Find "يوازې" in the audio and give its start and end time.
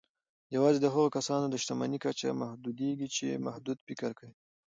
0.55-0.79